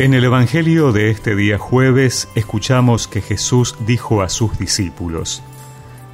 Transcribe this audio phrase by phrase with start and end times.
[0.00, 5.42] En el Evangelio de este día jueves escuchamos que Jesús dijo a sus discípulos,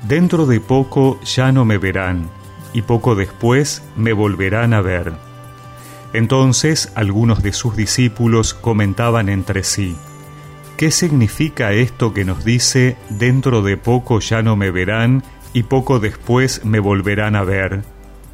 [0.08, 2.28] Dentro de poco ya no me verán,
[2.72, 5.12] y poco después me volverán a ver.
[6.12, 9.94] Entonces algunos de sus discípulos comentaban entre sí,
[10.76, 16.00] ¿qué significa esto que nos dice, dentro de poco ya no me verán, y poco
[16.00, 17.84] después me volverán a ver?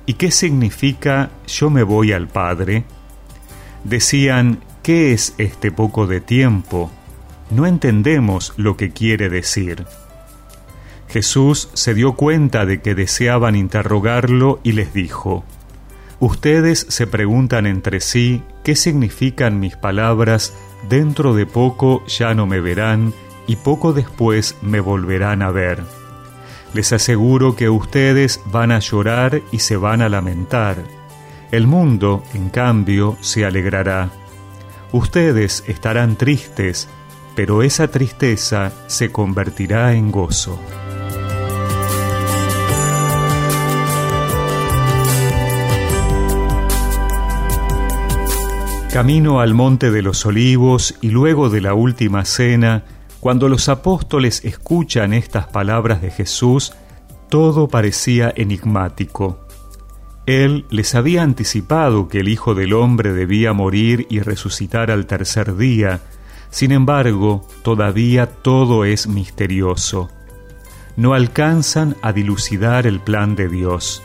[0.06, 2.84] ¿Y qué significa yo me voy al Padre?
[3.84, 6.90] Decían, ¿Qué es este poco de tiempo?
[7.50, 9.86] No entendemos lo que quiere decir.
[11.08, 15.44] Jesús se dio cuenta de que deseaban interrogarlo y les dijo,
[16.18, 20.52] Ustedes se preguntan entre sí qué significan mis palabras,
[20.88, 23.14] dentro de poco ya no me verán
[23.46, 25.84] y poco después me volverán a ver.
[26.74, 30.78] Les aseguro que ustedes van a llorar y se van a lamentar.
[31.52, 34.10] El mundo, en cambio, se alegrará
[34.92, 36.86] Ustedes estarán tristes,
[37.34, 40.60] pero esa tristeza se convertirá en gozo.
[48.92, 52.84] Camino al monte de los olivos y luego de la última cena,
[53.20, 56.74] cuando los apóstoles escuchan estas palabras de Jesús,
[57.30, 59.41] todo parecía enigmático.
[60.32, 65.56] Él les había anticipado que el Hijo del Hombre debía morir y resucitar al tercer
[65.56, 66.00] día,
[66.48, 70.08] sin embargo, todavía todo es misterioso.
[70.96, 74.02] No alcanzan a dilucidar el plan de Dios.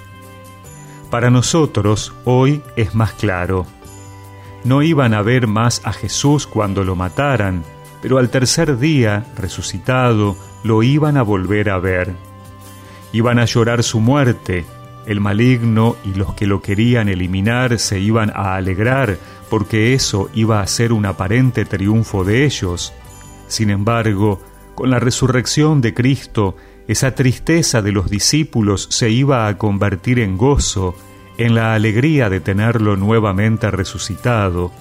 [1.09, 3.65] Para nosotros hoy es más claro.
[4.65, 7.63] No iban a ver más a Jesús cuando lo mataran,
[8.01, 12.13] pero al tercer día, resucitado, lo iban a volver a ver.
[13.13, 14.65] Iban a llorar su muerte,
[15.07, 19.17] el maligno y los que lo querían eliminar se iban a alegrar
[19.49, 22.93] porque eso iba a ser un aparente triunfo de ellos.
[23.47, 24.41] Sin embargo,
[24.75, 26.57] con la resurrección de Cristo,
[26.87, 30.93] esa tristeza de los discípulos se iba a convertir en gozo,
[31.37, 34.71] en la alegría de tenerlo nuevamente resucitado.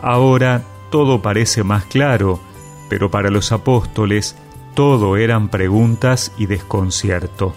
[0.00, 2.40] Ahora todo parece más claro,
[2.88, 4.36] pero para los apóstoles
[4.74, 7.54] todo eran preguntas y desconcierto.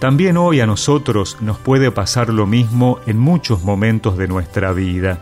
[0.00, 5.20] También hoy a nosotros nos puede pasar lo mismo en muchos momentos de nuestra vida.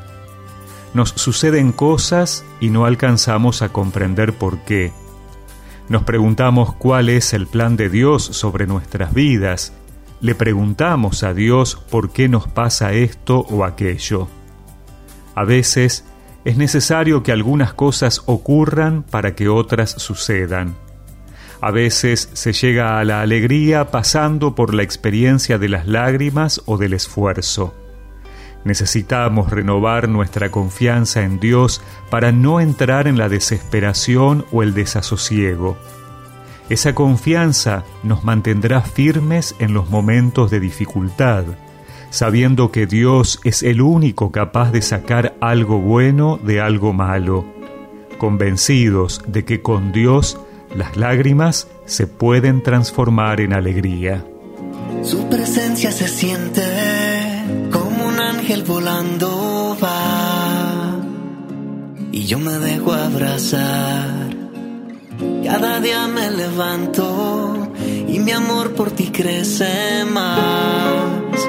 [0.94, 4.92] Nos suceden cosas y no alcanzamos a comprender por qué.
[5.88, 9.72] Nos preguntamos cuál es el plan de Dios sobre nuestras vidas.
[10.20, 14.28] Le preguntamos a Dios por qué nos pasa esto o aquello.
[15.34, 16.04] A veces
[16.44, 20.76] es necesario que algunas cosas ocurran para que otras sucedan.
[21.60, 26.78] A veces se llega a la alegría pasando por la experiencia de las lágrimas o
[26.78, 27.74] del esfuerzo.
[28.64, 35.76] Necesitamos renovar nuestra confianza en Dios para no entrar en la desesperación o el desasosiego.
[36.68, 41.44] Esa confianza nos mantendrá firmes en los momentos de dificultad,
[42.10, 47.46] sabiendo que Dios es el único capaz de sacar algo bueno de algo malo,
[48.18, 50.38] convencidos de que con Dios
[50.74, 54.24] las lágrimas se pueden transformar en alegría.
[55.02, 56.62] Su presencia se siente
[57.70, 60.96] como un ángel volando va
[62.12, 64.28] y yo me dejo abrazar.
[65.44, 67.72] Cada día me levanto
[68.06, 71.48] y mi amor por ti crece más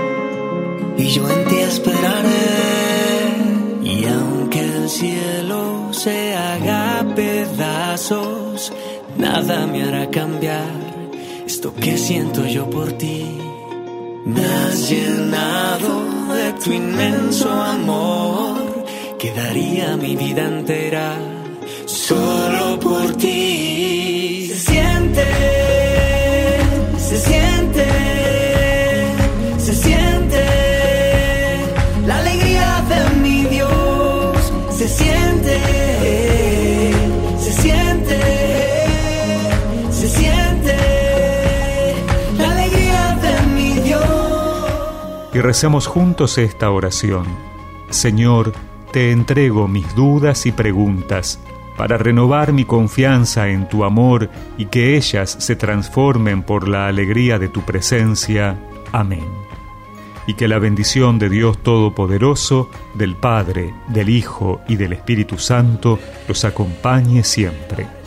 [0.97, 2.39] y yo en ti esperaré
[3.83, 8.48] y aunque el cielo se haga pedazos
[9.19, 10.71] nada me hará cambiar
[11.45, 13.25] esto que siento yo por ti.
[14.25, 15.93] Me has llenado
[16.33, 18.85] de tu inmenso amor,
[19.19, 21.17] que daría mi vida entera
[21.85, 23.78] solo por ti.
[45.33, 47.25] Y recemos juntos esta oración.
[47.89, 48.53] Señor,
[48.91, 51.39] te entrego mis dudas y preguntas
[51.77, 57.39] para renovar mi confianza en tu amor y que ellas se transformen por la alegría
[57.39, 58.59] de tu presencia.
[58.91, 59.25] Amén.
[60.27, 65.99] Y que la bendición de Dios Todopoderoso, del Padre, del Hijo y del Espíritu Santo
[66.27, 67.98] los acompañe siempre.